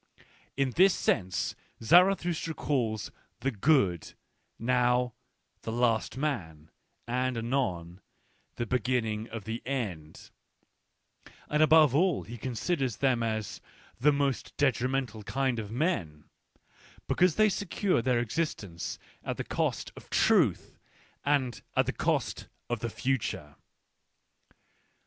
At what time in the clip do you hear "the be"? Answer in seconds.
8.55-8.79